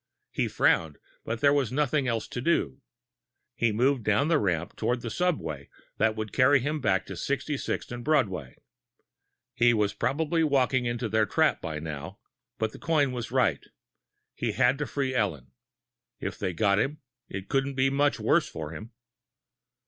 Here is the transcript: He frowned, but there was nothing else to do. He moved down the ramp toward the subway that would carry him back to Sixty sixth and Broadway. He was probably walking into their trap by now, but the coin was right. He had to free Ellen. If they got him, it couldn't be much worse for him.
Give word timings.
He 0.31 0.47
frowned, 0.47 0.97
but 1.23 1.41
there 1.41 1.53
was 1.53 1.71
nothing 1.71 2.07
else 2.07 2.27
to 2.29 2.41
do. 2.41 2.81
He 3.53 3.71
moved 3.71 4.03
down 4.03 4.29
the 4.29 4.39
ramp 4.39 4.75
toward 4.75 5.01
the 5.01 5.11
subway 5.11 5.69
that 5.97 6.15
would 6.15 6.33
carry 6.33 6.59
him 6.59 6.81
back 6.81 7.05
to 7.05 7.15
Sixty 7.15 7.55
sixth 7.55 7.91
and 7.91 8.03
Broadway. 8.03 8.55
He 9.53 9.75
was 9.75 9.93
probably 9.93 10.43
walking 10.43 10.85
into 10.87 11.07
their 11.07 11.27
trap 11.27 11.61
by 11.61 11.77
now, 11.77 12.17
but 12.57 12.71
the 12.71 12.79
coin 12.79 13.11
was 13.11 13.29
right. 13.29 13.63
He 14.33 14.53
had 14.53 14.79
to 14.79 14.87
free 14.87 15.13
Ellen. 15.13 15.51
If 16.19 16.39
they 16.39 16.51
got 16.53 16.79
him, 16.79 16.97
it 17.29 17.47
couldn't 17.47 17.75
be 17.75 17.91
much 17.91 18.19
worse 18.19 18.49
for 18.49 18.71
him. 18.71 18.93